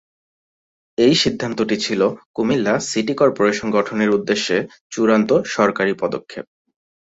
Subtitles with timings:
[0.97, 2.01] এই সিদ্ধান্তটি ছিল
[2.35, 4.57] কুমিল্লা সিটি কর্পোরেশন গঠনের উদ্দেশ্যে
[4.91, 6.45] চূড়ান্ত সরকারি পদক্ষেপ।